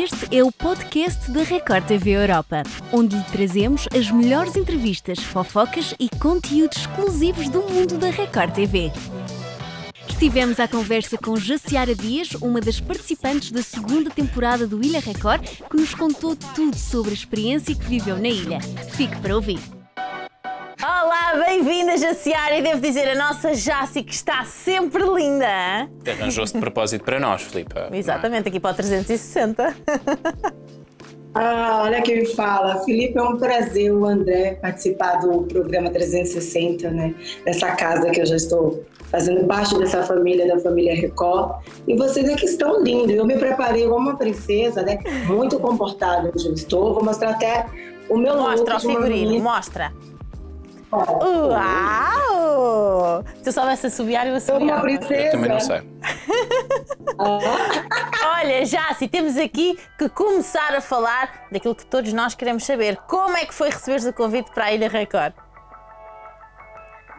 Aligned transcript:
Este 0.00 0.34
é 0.34 0.42
o 0.42 0.50
podcast 0.50 1.30
da 1.30 1.42
Record 1.42 1.84
TV 1.84 2.12
Europa, 2.12 2.62
onde 2.90 3.16
lhe 3.16 3.24
trazemos 3.24 3.86
as 3.94 4.10
melhores 4.10 4.56
entrevistas, 4.56 5.18
fofocas 5.18 5.94
e 6.00 6.08
conteúdos 6.08 6.78
exclusivos 6.78 7.50
do 7.50 7.60
mundo 7.60 7.98
da 7.98 8.08
Record 8.08 8.54
TV. 8.54 8.90
Estivemos 10.08 10.58
à 10.58 10.66
conversa 10.66 11.18
com 11.18 11.36
Jaciara 11.36 11.94
Dias, 11.94 12.30
uma 12.40 12.62
das 12.62 12.80
participantes 12.80 13.50
da 13.50 13.62
segunda 13.62 14.08
temporada 14.08 14.66
do 14.66 14.82
Ilha 14.82 15.00
Record, 15.00 15.42
que 15.68 15.76
nos 15.76 15.94
contou 15.94 16.34
tudo 16.34 16.78
sobre 16.78 17.10
a 17.10 17.14
experiência 17.14 17.74
que 17.74 17.84
viveu 17.84 18.16
na 18.16 18.28
ilha. 18.28 18.58
Fique 18.96 19.20
para 19.20 19.36
ouvir. 19.36 19.60
Bem-vinda, 21.62 21.94
Jaciara. 21.98 22.56
E 22.56 22.62
devo 22.62 22.80
dizer, 22.80 23.06
a 23.06 23.14
nossa 23.14 23.52
Jaci 23.52 24.02
que 24.02 24.14
está 24.14 24.44
sempre 24.44 25.02
linda. 25.04 25.90
Arranjou-se 26.10 26.54
de 26.54 26.58
propósito 26.58 27.04
para 27.04 27.20
nós, 27.20 27.42
Filipe. 27.42 27.74
Exatamente, 27.92 28.48
aqui 28.48 28.58
para 28.58 28.70
o 28.70 28.74
360. 28.74 29.76
Ah, 31.34 31.82
olha 31.84 32.00
quem 32.00 32.20
me 32.20 32.26
fala. 32.34 32.78
Felipe, 32.78 33.18
é 33.18 33.22
um 33.22 33.36
prazer 33.36 33.92
o 33.92 34.06
André 34.06 34.54
participar 34.54 35.16
do 35.16 35.42
programa 35.42 35.90
360, 35.90 36.90
né? 36.90 37.14
Dessa 37.44 37.72
casa 37.72 38.10
que 38.10 38.22
eu 38.22 38.26
já 38.26 38.36
estou 38.36 38.82
fazendo 39.10 39.46
parte 39.46 39.78
dessa 39.78 40.02
família, 40.02 40.48
da 40.48 40.58
família 40.60 40.94
Record. 40.94 41.62
E 41.86 41.94
vocês 41.94 42.26
aqui 42.26 42.46
estão 42.46 42.82
lindos. 42.82 43.14
Eu 43.14 43.26
me 43.26 43.36
preparei 43.36 43.86
como 43.86 43.98
uma 43.98 44.16
princesa, 44.16 44.82
né? 44.82 44.98
Muito 45.26 45.60
comportada 45.60 46.30
onde 46.34 46.48
eu 46.48 46.54
estou. 46.54 46.94
Vou 46.94 47.04
mostrar 47.04 47.32
até 47.32 47.66
o 48.08 48.16
meu 48.16 48.34
Mostra 48.34 48.76
o 48.76 48.80
figurino, 48.80 49.38
mostra. 49.40 49.92
Uau! 50.92 52.40
Se 53.42 53.48
eu 53.48 53.52
soubesse 53.52 53.86
assobiar, 53.86 54.26
eu 54.26 54.34
assobiava. 54.34 54.72
uma 54.72 54.80
princesa. 54.80 55.14
Eu 55.14 55.30
também 55.30 55.50
não 55.50 55.60
sei. 55.60 55.82
Olha, 58.26 58.66
já, 58.66 58.92
se 58.94 59.06
temos 59.06 59.36
aqui 59.36 59.78
que 59.98 60.08
começar 60.08 60.74
a 60.74 60.80
falar 60.80 61.46
daquilo 61.52 61.74
que 61.74 61.86
todos 61.86 62.12
nós 62.12 62.34
queremos 62.34 62.64
saber. 62.64 62.96
Como 63.08 63.36
é 63.36 63.44
que 63.44 63.54
foi 63.54 63.70
receber 63.70 64.08
o 64.08 64.12
convite 64.12 64.50
para 64.52 64.64
a 64.66 64.72
Ilha 64.72 64.88
Record? 64.88 65.32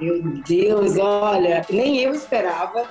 Meu 0.01 0.21
Deus, 0.47 0.97
olha, 0.97 1.65
nem 1.69 1.99
eu 1.99 2.13
esperava. 2.13 2.85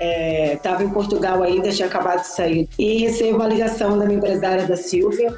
Estava 0.00 0.82
é, 0.82 0.86
em 0.86 0.90
Portugal 0.90 1.42
ainda, 1.42 1.70
tinha 1.70 1.86
acabado 1.86 2.22
de 2.22 2.26
sair. 2.26 2.68
E 2.78 3.06
recebo 3.06 3.42
a 3.42 3.46
ligação 3.46 3.96
da 3.96 4.04
minha 4.04 4.18
empresária 4.18 4.66
da 4.66 4.76
Silvia, 4.76 5.32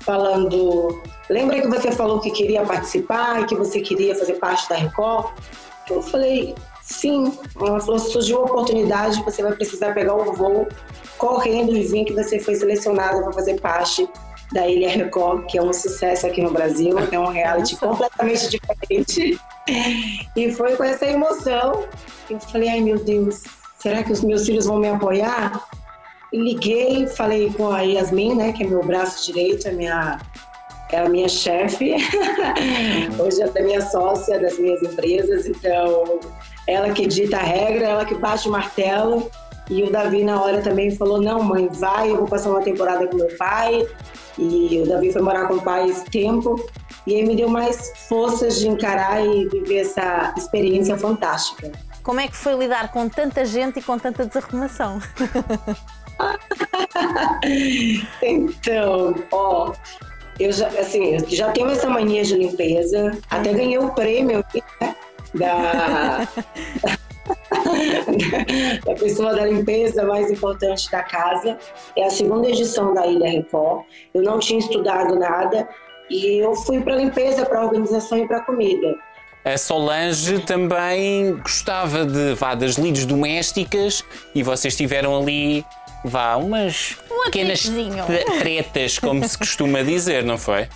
falando: 0.00 1.02
Lembra 1.28 1.60
que 1.60 1.68
você 1.68 1.90
falou 1.90 2.20
que 2.20 2.30
queria 2.30 2.64
participar 2.64 3.42
e 3.42 3.46
que 3.46 3.54
você 3.54 3.80
queria 3.80 4.14
fazer 4.14 4.34
parte 4.34 4.68
da 4.68 4.76
Record? 4.76 5.32
Eu 5.90 6.02
falei: 6.02 6.54
Sim. 6.82 7.32
Ela 7.60 7.80
falou: 7.80 7.98
surgiu 7.98 8.38
uma 8.38 8.46
oportunidade, 8.46 9.22
você 9.24 9.42
vai 9.42 9.52
precisar 9.52 9.92
pegar 9.92 10.14
o 10.14 10.32
voo 10.32 10.68
correndo 11.18 11.76
e 11.76 11.82
vir 11.82 12.04
que 12.04 12.12
você 12.12 12.38
foi 12.38 12.54
selecionada 12.54 13.22
para 13.22 13.32
fazer 13.32 13.60
parte 13.60 14.08
da 14.52 14.68
Ilha 14.68 14.88
Record, 14.88 15.46
que 15.46 15.58
é 15.58 15.62
um 15.62 15.72
sucesso 15.72 16.26
aqui 16.26 16.40
no 16.40 16.52
Brasil, 16.52 16.96
é 17.10 17.18
um 17.18 17.26
reality 17.26 17.76
completamente 17.76 18.48
diferente. 18.48 19.40
E 20.36 20.52
foi 20.52 20.76
com 20.76 20.84
essa 20.84 21.06
emoção 21.06 21.84
que 22.28 22.34
eu 22.34 22.40
falei: 22.40 22.68
Ai 22.68 22.80
meu 22.80 22.98
Deus, 22.98 23.42
será 23.78 24.04
que 24.04 24.12
os 24.12 24.22
meus 24.22 24.46
filhos 24.46 24.66
vão 24.66 24.78
me 24.78 24.88
apoiar? 24.88 25.68
liguei, 26.32 27.06
falei 27.06 27.52
com 27.52 27.70
a 27.70 27.80
Yasmin, 27.80 28.34
né, 28.34 28.52
que 28.52 28.64
é 28.64 28.66
meu 28.66 28.84
braço 28.84 29.24
direito, 29.26 29.66
é, 29.68 29.72
minha, 29.72 30.20
é 30.90 30.98
a 30.98 31.08
minha 31.08 31.28
chefe. 31.28 31.94
Hoje 33.18 33.42
é 33.42 33.58
a 33.58 33.62
minha 33.62 33.80
sócia 33.80 34.38
das 34.38 34.58
minhas 34.58 34.82
empresas, 34.82 35.46
então 35.46 36.20
ela 36.66 36.90
que 36.90 37.06
dita 37.06 37.36
a 37.36 37.42
regra, 37.42 37.86
ela 37.88 38.04
que 38.04 38.14
bate 38.14 38.48
o 38.48 38.52
martelo. 38.52 39.30
E 39.68 39.82
o 39.82 39.90
Davi, 39.90 40.22
na 40.22 40.40
hora, 40.40 40.62
também 40.62 40.94
falou: 40.94 41.20
Não, 41.20 41.42
mãe, 41.42 41.68
vai, 41.68 42.10
eu 42.10 42.18
vou 42.18 42.28
passar 42.28 42.50
uma 42.50 42.62
temporada 42.62 43.06
com 43.06 43.16
meu 43.16 43.36
pai. 43.36 43.86
E 44.38 44.80
o 44.82 44.86
Davi 44.86 45.12
foi 45.12 45.22
morar 45.22 45.48
com 45.48 45.54
o 45.54 45.62
pai 45.62 45.88
esse 45.88 46.04
tempo. 46.04 46.54
E 47.06 47.14
aí 47.14 47.24
me 47.24 47.34
deu 47.36 47.48
mais 47.48 47.92
forças 48.08 48.58
de 48.58 48.68
encarar 48.68 49.24
e 49.24 49.48
viver 49.48 49.78
essa 49.78 50.34
experiência 50.36 50.96
fantástica. 50.96 51.72
Como 52.02 52.20
é 52.20 52.28
que 52.28 52.36
foi 52.36 52.54
lidar 52.54 52.92
com 52.92 53.08
tanta 53.08 53.44
gente 53.44 53.80
e 53.80 53.82
com 53.82 53.98
tanta 53.98 54.24
desarrumação? 54.24 55.00
então, 58.22 59.14
ó, 59.32 59.72
eu 60.38 60.52
já, 60.52 60.68
assim, 60.68 61.18
já 61.28 61.50
tenho 61.52 61.70
essa 61.70 61.88
mania 61.88 62.22
de 62.22 62.36
limpeza, 62.36 63.16
até 63.30 63.52
ganhei 63.52 63.78
o 63.78 63.90
prêmio 63.90 64.44
né, 64.80 64.94
da, 65.34 66.28
da 68.84 68.94
pessoa 68.94 69.34
da 69.34 69.46
limpeza 69.46 70.04
mais 70.04 70.30
importante 70.30 70.90
da 70.90 71.02
casa. 71.02 71.58
É 71.96 72.04
a 72.04 72.10
segunda 72.10 72.48
edição 72.48 72.94
da 72.94 73.06
Ilha 73.06 73.30
Record. 73.30 73.84
Eu 74.12 74.22
não 74.22 74.38
tinha 74.38 74.58
estudado 74.58 75.18
nada 75.18 75.68
e 76.10 76.38
eu 76.38 76.54
fui 76.54 76.80
para 76.80 76.96
limpeza, 76.96 77.46
para 77.46 77.64
organização 77.64 78.18
e 78.18 78.26
para 78.26 78.40
comida. 78.40 78.94
A 79.44 79.56
Solange 79.56 80.40
também 80.40 81.36
gostava 81.36 82.04
de 82.04 82.34
vá, 82.34 82.54
das 82.54 82.74
lides 82.74 83.06
domésticas 83.06 84.04
e 84.34 84.42
vocês 84.42 84.76
tiveram 84.76 85.16
ali 85.16 85.64
vá, 86.04 86.36
umas 86.36 86.98
pequenas 87.26 87.70
tretas, 88.40 88.98
como 88.98 89.26
se 89.28 89.36
costuma 89.36 89.82
dizer, 89.82 90.24
não 90.24 90.38
foi? 90.38 90.68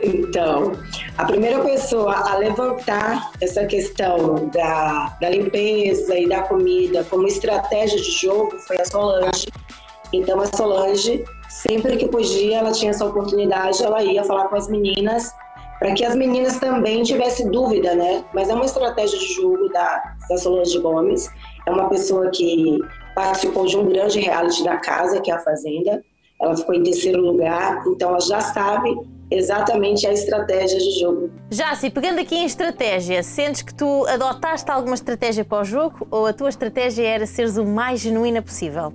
Então, 0.00 0.72
a 1.16 1.24
primeira 1.24 1.60
pessoa 1.60 2.14
a 2.14 2.36
levantar 2.36 3.32
essa 3.40 3.64
questão 3.66 4.48
da, 4.52 5.16
da 5.20 5.30
limpeza 5.30 6.16
e 6.16 6.28
da 6.28 6.42
comida 6.42 7.04
como 7.04 7.26
estratégia 7.26 7.98
de 7.98 8.10
jogo 8.12 8.56
foi 8.60 8.80
a 8.80 8.84
Solange. 8.84 9.48
Então, 10.12 10.40
a 10.40 10.46
Solange, 10.46 11.24
sempre 11.48 11.96
que 11.96 12.06
podia, 12.08 12.58
ela 12.58 12.70
tinha 12.70 12.90
essa 12.90 13.04
oportunidade, 13.04 13.82
ela 13.82 14.02
ia 14.02 14.22
falar 14.22 14.48
com 14.48 14.56
as 14.56 14.68
meninas 14.68 15.34
para 15.78 15.92
que 15.94 16.04
as 16.04 16.14
meninas 16.14 16.58
também 16.58 17.02
tivessem 17.02 17.50
dúvida, 17.50 17.94
né? 17.94 18.24
Mas 18.34 18.48
é 18.48 18.54
uma 18.54 18.64
estratégia 18.64 19.18
de 19.18 19.32
jogo 19.34 19.68
da, 19.68 20.14
da 20.28 20.36
Solange 20.36 20.78
Gomes. 20.80 21.30
É 21.66 21.70
uma 21.70 21.88
pessoa 21.88 22.30
que 22.30 22.78
participou 23.18 23.66
de 23.66 23.76
um 23.76 23.84
grande 23.88 24.20
reality 24.20 24.62
da 24.62 24.76
casa, 24.76 25.20
que 25.20 25.28
é 25.28 25.34
a 25.34 25.40
Fazenda. 25.40 26.00
Ela 26.40 26.56
ficou 26.56 26.72
em 26.72 26.84
terceiro 26.84 27.20
lugar, 27.20 27.82
então 27.88 28.10
ela 28.10 28.20
já 28.20 28.40
sabe 28.40 28.96
exatamente 29.28 30.06
a 30.06 30.12
estratégia 30.12 30.78
de 30.78 31.00
jogo. 31.00 31.28
Já, 31.50 31.74
se 31.74 31.90
pegando 31.90 32.20
aqui 32.20 32.36
em 32.36 32.44
estratégia, 32.44 33.24
sentes 33.24 33.62
que 33.62 33.74
tu 33.74 34.06
adotaste 34.06 34.70
alguma 34.70 34.94
estratégia 34.94 35.44
para 35.44 35.62
o 35.62 35.64
jogo 35.64 36.06
ou 36.12 36.26
a 36.26 36.32
tua 36.32 36.48
estratégia 36.48 37.04
era 37.04 37.26
seres 37.26 37.56
o 37.56 37.64
mais 37.64 37.98
genuína 37.98 38.40
possível? 38.40 38.92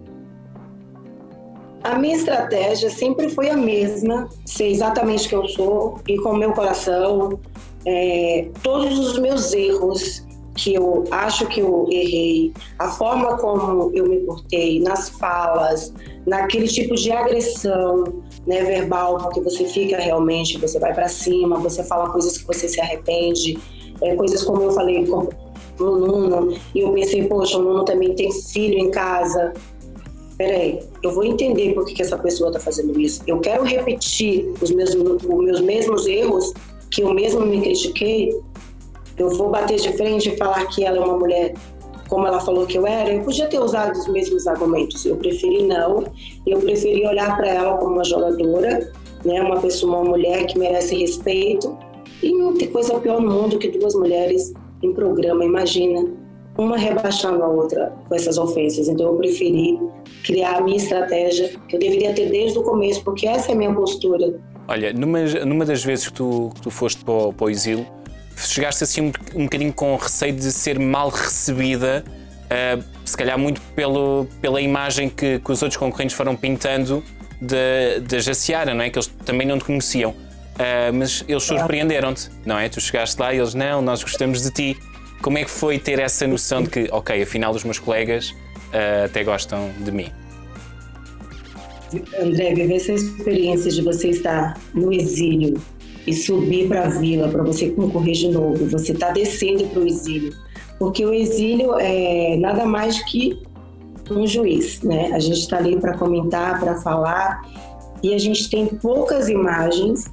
A 1.83 1.99
minha 1.99 2.15
estratégia 2.15 2.89
sempre 2.89 3.29
foi 3.29 3.49
a 3.49 3.57
mesma, 3.57 4.29
ser 4.45 4.67
exatamente 4.67 5.25
o 5.25 5.29
que 5.29 5.35
eu 5.35 5.47
sou 5.49 5.99
e 6.07 6.17
com 6.17 6.29
o 6.29 6.37
meu 6.37 6.53
coração. 6.53 7.37
É, 7.85 8.47
todos 8.63 8.97
os 8.97 9.19
meus 9.19 9.51
erros 9.51 10.23
que 10.55 10.73
eu 10.73 11.03
acho 11.09 11.47
que 11.47 11.61
eu 11.61 11.87
errei, 11.89 12.53
a 12.77 12.89
forma 12.89 13.37
como 13.37 13.91
eu 13.93 14.07
me 14.07 14.19
portei 14.19 14.79
nas 14.79 15.09
falas, 15.09 15.93
naquele 16.25 16.67
tipo 16.67 16.95
de 16.95 17.11
agressão 17.11 18.21
né, 18.45 18.63
verbal, 18.63 19.17
porque 19.17 19.41
você 19.41 19.65
fica 19.65 19.97
realmente, 19.97 20.57
você 20.59 20.79
vai 20.79 20.93
para 20.93 21.07
cima, 21.07 21.57
você 21.57 21.83
fala 21.83 22.09
coisas 22.09 22.37
que 22.37 22.45
você 22.45 22.67
se 22.67 22.79
arrepende, 22.79 23.57
é, 24.01 24.15
coisas 24.15 24.43
como 24.43 24.61
eu 24.61 24.71
falei 24.71 25.05
com 25.05 25.27
o 25.79 25.97
Nuno, 25.97 26.55
e 26.75 26.79
eu 26.79 26.91
pensei, 26.93 27.27
poxa, 27.27 27.57
o 27.57 27.61
Nuno 27.61 27.83
também 27.83 28.13
tem 28.13 28.31
filho 28.31 28.77
em 28.77 28.91
casa. 28.91 29.53
Peraí, 30.37 30.79
eu 31.01 31.11
vou 31.11 31.23
entender 31.23 31.73
por 31.73 31.85
que, 31.85 31.93
que 31.93 32.01
essa 32.01 32.17
pessoa 32.17 32.49
está 32.49 32.59
fazendo 32.59 32.99
isso. 32.99 33.21
Eu 33.25 33.39
quero 33.39 33.63
repetir 33.63 34.51
os 34.61 34.71
meus, 34.71 34.93
os 34.93 35.43
meus 35.43 35.61
mesmos 35.61 36.05
erros 36.05 36.53
que 36.91 37.01
eu 37.01 37.13
mesmo 37.13 37.45
me 37.45 37.59
critiquei 37.61 38.39
eu 39.17 39.29
vou 39.29 39.49
bater 39.49 39.79
de 39.79 39.91
frente 39.93 40.29
e 40.29 40.37
falar 40.37 40.65
que 40.67 40.83
ela 40.83 40.97
é 40.97 40.99
uma 40.99 41.17
mulher 41.17 41.53
como 42.13 42.27
ela 42.27 42.39
falou 42.39 42.67
que 42.67 42.77
eu 42.77 42.85
era, 42.85 43.11
eu 43.11 43.23
podia 43.23 43.47
ter 43.47 43.59
usado 43.59 43.97
os 43.97 44.07
mesmos 44.07 44.45
argumentos. 44.45 45.03
Eu 45.03 45.15
preferi 45.15 45.63
não. 45.63 46.03
Eu 46.45 46.59
preferi 46.59 47.07
olhar 47.07 47.35
para 47.35 47.47
ela 47.47 47.77
como 47.77 47.95
uma 47.95 48.03
jogadora, 48.03 48.91
né, 49.25 49.41
uma 49.41 49.59
pessoa, 49.59 49.97
uma 49.97 50.11
mulher 50.11 50.45
que 50.45 50.59
merece 50.59 50.95
respeito. 50.95 51.75
E 52.21 52.31
não 52.31 52.53
tem 52.55 52.69
coisa 52.69 52.99
pior 52.99 53.19
no 53.19 53.31
mundo 53.31 53.57
que 53.57 53.67
duas 53.69 53.95
mulheres 53.95 54.53
em 54.83 54.93
programa, 54.93 55.43
imagina, 55.43 56.05
uma 56.57 56.77
rebaixando 56.77 57.41
a 57.41 57.47
outra 57.47 57.91
com 58.07 58.13
essas 58.13 58.37
ofensas. 58.37 58.87
Então 58.87 59.07
eu 59.07 59.15
preferi 59.15 59.79
criar 60.23 60.57
a 60.57 60.61
minha 60.61 60.77
estratégia, 60.77 61.49
que 61.67 61.75
eu 61.75 61.79
deveria 61.79 62.13
ter 62.13 62.29
desde 62.29 62.59
o 62.59 62.61
começo, 62.63 63.03
porque 63.03 63.27
essa 63.27 63.51
é 63.51 63.55
a 63.55 63.57
minha 63.57 63.73
postura. 63.73 64.39
Olha, 64.67 64.93
numa, 64.93 65.23
numa 65.45 65.65
das 65.65 65.83
vezes 65.83 66.07
que 66.07 66.13
tu, 66.13 66.51
que 66.53 66.61
tu 66.61 66.69
foste 66.69 67.03
para 67.03 67.13
o, 67.13 67.33
para 67.33 67.45
o 67.45 67.49
exílio, 67.49 67.85
chegaste 68.37 68.83
assim 68.83 69.01
um, 69.01 69.11
um 69.35 69.43
bocadinho 69.43 69.73
com 69.73 69.95
receio 69.95 70.33
de 70.33 70.51
ser 70.51 70.79
mal 70.79 71.09
recebida, 71.09 72.03
uh, 72.07 72.83
se 73.05 73.17
calhar 73.17 73.37
muito 73.37 73.61
pelo, 73.75 74.27
pela 74.41 74.61
imagem 74.61 75.09
que, 75.09 75.39
que 75.39 75.51
os 75.51 75.61
outros 75.61 75.77
concorrentes 75.77 76.15
foram 76.15 76.35
pintando 76.35 77.03
da 78.07 78.19
Jaciara, 78.19 78.73
não 78.73 78.83
é? 78.83 78.89
Que 78.89 78.97
eles 78.97 79.07
também 79.25 79.45
não 79.45 79.57
te 79.57 79.65
conheciam. 79.65 80.11
Uh, 80.11 80.93
mas 80.93 81.25
eles 81.27 81.43
surpreenderam-te, 81.43 82.29
não 82.45 82.57
é? 82.57 82.69
Tu 82.69 82.79
chegaste 82.79 83.19
lá 83.19 83.33
e 83.33 83.39
eles, 83.39 83.53
não, 83.53 83.81
nós 83.81 84.03
gostamos 84.03 84.41
de 84.41 84.51
ti. 84.51 84.77
Como 85.21 85.37
é 85.37 85.43
que 85.43 85.49
foi 85.49 85.79
ter 85.79 85.99
essa 85.99 86.27
noção 86.27 86.63
de 86.63 86.69
que, 86.69 86.89
ok, 86.91 87.21
afinal 87.21 87.53
os 87.53 87.63
meus 87.63 87.79
colegas 87.79 88.29
uh, 88.29 89.05
até 89.05 89.23
gostam 89.23 89.71
de 89.79 89.91
mim? 89.91 90.11
André, 92.19 92.53
viver 92.53 92.75
essa 92.75 92.93
experiência 92.93 93.71
de 93.71 93.81
você 93.81 94.09
estar 94.09 94.59
no 94.73 94.91
exílio 94.91 95.61
e 96.05 96.13
subir 96.13 96.67
para 96.67 96.85
a 96.85 96.89
vila 96.89 97.29
para 97.29 97.43
você 97.43 97.69
concorrer 97.69 98.13
de 98.13 98.29
novo, 98.29 98.65
você 98.65 98.91
está 98.91 99.11
descendo 99.11 99.65
para 99.67 99.81
o 99.81 99.87
exílio. 99.87 100.33
Porque 100.77 101.05
o 101.05 101.13
exílio 101.13 101.75
é 101.79 102.35
nada 102.37 102.65
mais 102.65 103.01
que 103.03 103.39
um 104.11 104.27
juiz, 104.27 104.81
né? 104.81 105.11
A 105.13 105.19
gente 105.19 105.39
está 105.39 105.57
ali 105.57 105.79
para 105.79 105.97
comentar, 105.97 106.59
para 106.59 106.75
falar, 106.75 107.41
e 108.01 108.13
a 108.13 108.17
gente 108.17 108.49
tem 108.49 108.67
poucas 108.67 109.29
imagens 109.29 110.11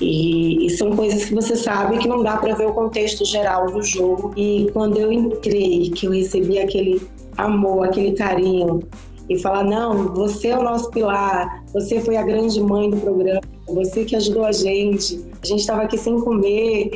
e, 0.00 0.66
e, 0.66 0.70
são 0.70 0.90
coisas 0.92 1.24
que 1.24 1.34
você 1.34 1.56
sabe 1.56 1.98
que 1.98 2.08
não 2.08 2.22
dá 2.22 2.36
para 2.36 2.54
ver 2.54 2.66
o 2.66 2.72
contexto 2.72 3.24
geral 3.24 3.70
do 3.70 3.82
jogo. 3.82 4.32
E 4.36 4.70
quando 4.72 4.98
eu 4.98 5.12
entrei, 5.12 5.90
que 5.90 6.06
eu 6.06 6.12
recebi 6.12 6.58
aquele 6.58 7.02
amor, 7.36 7.86
aquele 7.86 8.12
carinho, 8.12 8.80
e 9.28 9.38
falar: 9.38 9.64
não, 9.64 10.14
você 10.14 10.48
é 10.48 10.58
o 10.58 10.62
nosso 10.62 10.90
pilar, 10.90 11.64
você 11.72 12.00
foi 12.00 12.16
a 12.16 12.22
grande 12.22 12.60
mãe 12.60 12.90
do 12.90 12.96
programa, 12.96 13.42
você 13.74 14.04
que 14.04 14.16
ajudou 14.16 14.44
a 14.44 14.52
gente, 14.52 15.24
a 15.42 15.46
gente 15.46 15.60
estava 15.60 15.82
aqui 15.82 15.96
sem 15.98 16.18
comer, 16.20 16.90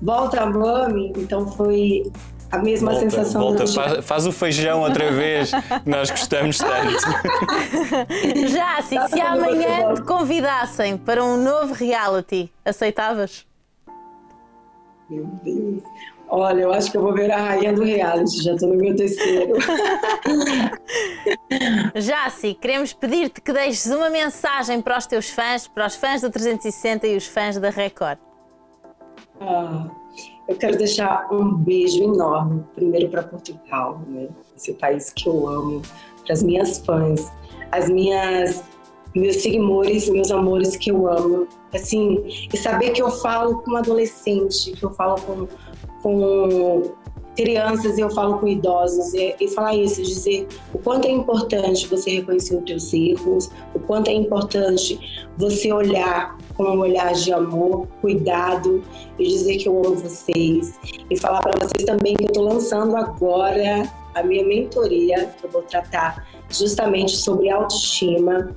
volta, 0.00 0.44
mami. 0.46 1.12
Então 1.16 1.46
foi 1.52 2.10
a 2.50 2.58
mesma 2.58 2.92
volta, 2.92 3.10
sensação. 3.10 3.40
Volta, 3.40 3.66
faz, 3.66 4.04
faz, 4.04 4.26
o 4.26 4.32
feijão 4.32 4.82
outra 4.82 5.10
vez, 5.10 5.50
nós 5.86 6.10
gostamos 6.10 6.58
tanto. 6.58 7.00
Já, 8.48 8.78
assim, 8.78 8.98
se 9.08 9.20
amanhã 9.20 9.94
te 9.94 10.02
convidassem 10.02 10.98
para 10.98 11.24
um 11.24 11.42
novo 11.42 11.72
reality, 11.72 12.52
aceitavas? 12.64 13.46
Meu 15.08 15.24
Deus. 15.42 15.82
Olha, 16.28 16.62
eu 16.62 16.72
acho 16.72 16.90
que 16.90 16.96
eu 16.96 17.02
vou 17.02 17.12
ver 17.12 17.30
a 17.30 17.36
rainha 17.36 17.74
do 17.74 17.84
reality, 17.84 18.42
já 18.42 18.54
estou 18.54 18.70
no 18.70 18.76
meu 18.76 18.96
terceiro. 18.96 19.52
Jaci, 21.94 22.54
queremos 22.54 22.92
pedir-te 22.92 23.40
que 23.40 23.52
deixes 23.52 23.86
uma 23.86 24.10
mensagem 24.10 24.80
para 24.80 24.98
os 24.98 25.06
teus 25.06 25.30
fãs, 25.30 25.66
para 25.68 25.86
os 25.86 25.94
fãs 25.94 26.22
do 26.22 26.30
360 26.30 27.06
e 27.06 27.16
os 27.16 27.26
fãs 27.26 27.58
da 27.58 27.70
Record. 27.70 28.18
Ah, 29.40 29.88
eu 30.48 30.56
quero 30.56 30.76
deixar 30.76 31.28
um 31.32 31.54
beijo 31.54 32.02
enorme, 32.02 32.64
primeiro 32.74 33.08
para 33.08 33.22
Portugal, 33.22 34.00
né? 34.06 34.28
esse 34.56 34.72
país 34.74 35.12
que 35.12 35.28
eu 35.28 35.48
amo, 35.48 35.82
para 36.24 36.32
as 36.32 36.42
minhas 36.42 36.78
fãs, 36.78 37.32
as 37.70 37.88
minhas 37.88 38.62
meus 39.14 39.36
seguidores, 39.36 40.08
meus 40.08 40.30
amores 40.30 40.76
que 40.76 40.90
eu 40.90 41.06
amo, 41.06 41.46
assim, 41.74 42.24
e 42.52 42.56
saber 42.56 42.90
que 42.90 43.02
eu 43.02 43.10
falo 43.10 43.62
com 43.62 43.76
adolescente, 43.76 44.72
que 44.72 44.82
eu 44.82 44.90
falo 44.90 45.20
com, 45.22 45.46
com 46.02 46.94
crianças, 47.36 47.98
eu 47.98 48.10
falo 48.10 48.38
com 48.38 48.48
idosos, 48.48 49.14
e, 49.14 49.34
e 49.40 49.48
falar 49.48 49.74
isso, 49.74 50.02
dizer 50.02 50.46
o 50.72 50.78
quanto 50.78 51.06
é 51.06 51.10
importante 51.10 51.86
você 51.86 52.10
reconhecer 52.10 52.56
os 52.56 52.64
teus 52.64 52.92
erros, 52.92 53.50
o 53.74 53.78
quanto 53.80 54.08
é 54.08 54.12
importante 54.12 55.28
você 55.36 55.72
olhar 55.72 56.36
com 56.54 56.64
um 56.64 56.80
olhar 56.80 57.12
de 57.14 57.32
amor, 57.32 57.88
cuidado 58.00 58.82
e 59.18 59.26
dizer 59.26 59.56
que 59.56 59.68
eu 59.68 59.78
amo 59.84 59.96
vocês. 59.96 60.78
E 61.10 61.18
falar 61.18 61.40
para 61.40 61.52
vocês 61.58 61.86
também 61.86 62.14
que 62.14 62.24
eu 62.24 62.28
estou 62.28 62.44
lançando 62.44 62.96
agora 62.96 63.90
a 64.14 64.22
minha 64.22 64.44
mentoria, 64.44 65.32
que 65.38 65.46
eu 65.46 65.50
vou 65.50 65.62
tratar 65.62 66.26
justamente 66.50 67.16
sobre 67.16 67.48
autoestima, 67.48 68.50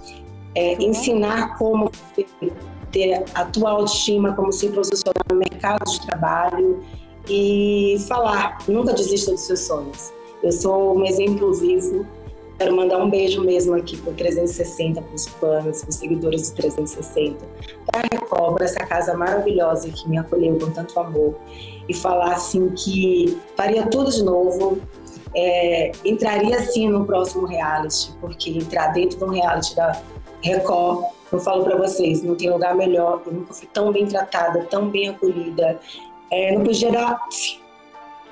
é, 0.54 0.74
ensinar 0.84 1.58
como 1.58 1.90
ter 2.92 3.24
a 3.34 3.46
tua 3.46 3.72
autoestima, 3.72 4.34
como 4.34 4.52
se 4.52 4.70
posicionar 4.70 5.24
no 5.30 5.38
mercado 5.38 5.84
de 5.90 6.06
trabalho 6.06 6.84
e 7.28 7.98
falar, 8.08 8.60
nunca 8.68 8.94
desista 8.94 9.32
dos 9.32 9.42
seus 9.42 9.62
sonhos. 9.62 10.14
Eu 10.44 10.52
sou 10.52 10.98
um 10.98 11.06
exemplo 11.06 11.54
vivo. 11.54 12.06
Quero 12.58 12.76
mandar 12.76 13.00
um 13.00 13.10
beijo 13.10 13.42
mesmo 13.42 13.76
aqui 13.76 13.98
para 13.98 14.14
360, 14.14 15.02
para 15.02 15.16
os 15.16 15.28
fãs, 15.28 15.82
para 15.82 15.90
os 15.90 15.96
seguidores 15.96 16.50
do 16.50 16.56
360, 16.56 17.46
para 17.86 18.02
a 18.02 18.04
Record, 18.04 18.62
essa 18.62 18.80
casa 18.86 19.14
maravilhosa 19.14 19.90
que 19.90 20.08
me 20.08 20.18
acolheu 20.18 20.58
com 20.58 20.72
tanto 20.72 20.98
amor. 20.98 21.36
E 21.90 21.94
falar 21.94 22.34
assim 22.34 22.70
que 22.70 23.38
faria 23.58 23.88
tudo 23.88 24.10
de 24.10 24.24
novo, 24.24 24.78
é, 25.36 25.92
entraria 26.06 26.60
sim 26.62 26.88
no 26.88 27.06
próximo 27.06 27.46
reality, 27.46 28.14
porque 28.22 28.52
entrar 28.52 28.88
dentro 28.94 29.18
de 29.18 29.24
um 29.26 29.30
reality 29.30 29.76
da 29.76 30.02
Record, 30.42 31.04
eu 31.32 31.40
falo 31.40 31.66
para 31.66 31.76
vocês, 31.76 32.24
não 32.24 32.36
tem 32.36 32.50
lugar 32.50 32.74
melhor, 32.76 33.22
eu 33.26 33.34
nunca 33.34 33.54
fui 33.54 33.68
tão 33.74 33.92
bem 33.92 34.06
tratada, 34.06 34.64
tão 34.70 34.90
bem 34.90 35.10
acolhida, 35.10 35.80
é, 36.32 36.56
não 36.58 36.64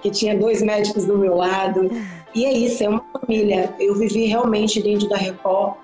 que 0.02 0.12
tinha 0.12 0.38
dois 0.38 0.62
médicos 0.62 1.06
do 1.06 1.18
meu 1.18 1.36
lado. 1.36 1.90
E 2.36 2.46
é 2.46 2.52
isso, 2.52 2.84
é 2.84 2.90
uma 2.90 3.04
família. 3.20 3.74
Eu 3.80 3.96
vivi 3.96 4.26
realmente 4.26 4.82
dentro 4.82 5.08
da 5.08 5.16
Record, 5.16 5.76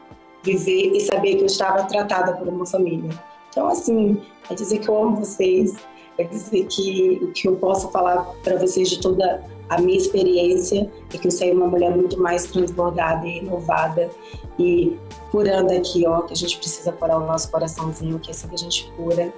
viver 0.44 0.92
e 0.94 1.00
saber 1.00 1.36
que 1.36 1.42
eu 1.42 1.46
estava 1.46 1.84
tratada 1.84 2.34
por 2.34 2.48
uma 2.48 2.66
família. 2.66 3.10
Então, 3.50 3.68
assim, 3.68 4.22
é 4.50 4.54
dizer 4.54 4.80
que 4.80 4.90
eu 4.90 5.02
amo 5.02 5.18
vocês, 5.18 5.76
é 6.18 6.24
dizer 6.24 6.66
que 6.66 7.20
o 7.22 7.32
que 7.32 7.48
eu 7.48 7.56
posso 7.56 7.90
falar 7.92 8.26
para 8.44 8.58
vocês 8.58 8.90
de 8.90 9.00
toda 9.00 9.42
a 9.70 9.80
minha 9.80 9.98
experiência 9.98 10.92
é 11.14 11.18
que 11.18 11.28
eu 11.28 11.32
saí 11.32 11.52
uma 11.52 11.68
mulher 11.68 11.96
muito 11.96 12.20
mais 12.20 12.46
transbordada 12.48 13.26
e 13.26 13.40
renovada 13.40 14.10
e 14.58 14.98
curando 15.32 15.72
aqui, 15.74 16.06
ó, 16.06 16.22
que 16.22 16.34
a 16.34 16.36
gente 16.36 16.58
precisa 16.58 16.92
curar 16.92 17.18
o 17.18 17.26
nosso 17.26 17.50
coraçãozinho, 17.52 18.20
que 18.20 18.32
assim 18.32 18.48
que 18.48 18.56
a 18.56 18.58
gente 18.58 18.92
cura, 18.98 19.32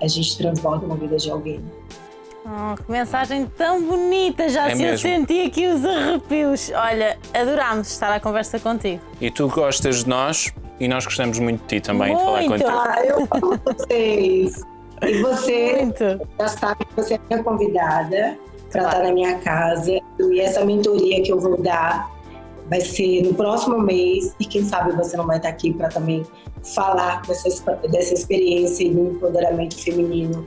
a 0.00 0.06
gente 0.06 0.38
transborda 0.38 0.86
na 0.86 0.94
vida 0.94 1.16
de 1.16 1.30
alguém. 1.30 1.60
Oh, 2.44 2.74
que 2.74 2.90
mensagem 2.90 3.46
tão 3.56 3.82
bonita, 3.82 4.48
já 4.48 4.68
é 4.68 4.74
se 4.74 4.82
eu 4.82 4.98
senti 4.98 5.42
aqui 5.42 5.68
os 5.68 5.84
arrepios. 5.84 6.72
Olha, 6.74 7.16
adorámos 7.32 7.88
estar 7.88 8.12
à 8.12 8.18
conversa 8.18 8.58
contigo. 8.58 9.00
E 9.20 9.30
tu 9.30 9.48
gostas 9.48 10.02
de 10.02 10.08
nós 10.08 10.52
e 10.80 10.88
nós 10.88 11.04
gostamos 11.04 11.38
muito 11.38 11.60
de 11.60 11.66
ti 11.66 11.80
também, 11.80 12.08
muito. 12.08 12.18
de 12.18 12.24
falar 12.24 12.44
contigo. 12.44 12.70
Ah, 12.70 13.04
eu 13.04 13.28
amo 13.30 13.60
vocês. 13.64 14.62
E 15.02 15.22
você 15.22 15.82
muito. 15.82 16.28
já 16.38 16.48
sabe 16.48 16.84
que 16.84 16.96
você 16.96 17.14
é 17.14 17.20
minha 17.30 17.44
convidada 17.44 18.36
para 18.70 18.82
estar 18.82 19.02
na 19.04 19.12
minha 19.12 19.38
casa. 19.38 20.00
E 20.18 20.40
essa 20.40 20.64
mentoria 20.64 21.22
que 21.22 21.32
eu 21.32 21.38
vou 21.38 21.62
dar 21.62 22.10
vai 22.68 22.80
ser 22.80 23.22
no 23.22 23.34
próximo 23.34 23.80
mês. 23.80 24.34
E 24.40 24.44
quem 24.44 24.64
sabe 24.64 24.90
você 24.96 25.16
não 25.16 25.26
vai 25.26 25.36
estar 25.36 25.50
aqui 25.50 25.72
para 25.72 25.88
também 25.88 26.24
falar 26.74 27.22
dessa, 27.22 27.48
dessa 27.88 28.14
experiência 28.14 28.84
e 28.84 28.90
do 28.90 29.12
empoderamento 29.12 29.76
feminino, 29.78 30.44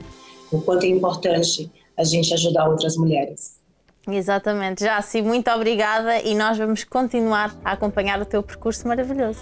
o 0.52 0.60
quanto 0.60 0.84
é 0.84 0.88
importante 0.88 1.70
a 1.96 2.04
gente 2.04 2.32
ajudar 2.34 2.68
outras 2.68 2.96
mulheres. 2.96 3.60
Exatamente. 4.08 4.84
Já 4.84 4.96
assim, 4.96 5.22
muito 5.22 5.50
obrigada 5.50 6.20
e 6.20 6.34
nós 6.34 6.56
vamos 6.56 6.84
continuar 6.84 7.54
a 7.64 7.72
acompanhar 7.72 8.20
o 8.20 8.24
teu 8.24 8.42
percurso 8.42 8.86
maravilhoso. 8.86 9.40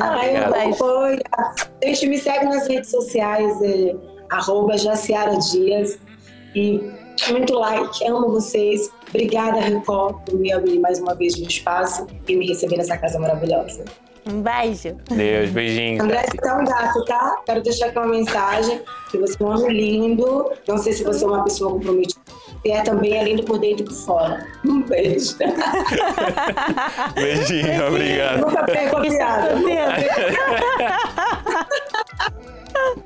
Ah, 0.00 0.26
eu 0.26 0.72
apoio. 0.72 1.20
A 1.34 1.86
gente 1.86 2.06
me 2.06 2.18
segue 2.18 2.46
nas 2.46 2.66
redes 2.66 2.90
sociais, 2.90 3.60
é, 3.62 3.94
arroba 4.30 4.78
Jaciara 4.78 5.38
Dias. 5.38 5.98
E 6.54 6.80
muito 7.30 7.54
like, 7.54 8.06
amo 8.06 8.30
vocês. 8.30 8.90
Obrigada, 9.10 9.60
Record, 9.60 10.24
por 10.24 10.38
me 10.38 10.50
abrir 10.50 10.78
mais 10.78 10.98
uma 10.98 11.14
vez 11.14 11.38
no 11.38 11.46
espaço 11.46 12.06
e 12.26 12.34
me 12.34 12.46
receber 12.46 12.78
nessa 12.78 12.96
casa 12.96 13.18
maravilhosa. 13.18 13.84
Um 14.24 14.40
beijo. 14.40 14.96
Deus, 15.10 15.50
beijinho. 15.50 16.02
André, 16.02 16.22
você 16.22 16.36
tá 16.36 16.56
um 16.56 16.64
gato, 16.64 17.04
tá? 17.06 17.42
Quero 17.44 17.62
deixar 17.62 17.86
aqui 17.86 17.98
uma 17.98 18.06
mensagem 18.06 18.80
que 19.10 19.18
você 19.18 19.36
é 19.40 19.44
um 19.44 19.48
homem 19.48 19.76
lindo. 19.76 20.52
Não 20.68 20.78
sei 20.78 20.92
se 20.92 21.02
você 21.02 21.24
é 21.24 21.26
uma 21.26 21.42
pessoa 21.42 21.72
comprometida. 21.72 22.20
E 22.64 22.70
é 22.70 22.82
também 22.82 23.18
é 23.18 23.24
lindo 23.24 23.42
por 23.42 23.58
dentro 23.58 23.84
e 23.84 23.88
por 23.88 23.94
fora. 23.94 24.46
Um 24.64 24.82
beijo. 24.82 25.36
Beijinho, 27.14 27.62
beijinho. 27.64 27.88
obrigado. 27.88 28.40
Nunca 28.42 28.62
pego 28.64 28.96
a 28.96 29.00
piada. 29.00 29.54